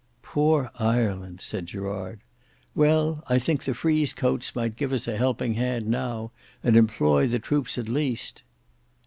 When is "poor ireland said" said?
0.23-1.67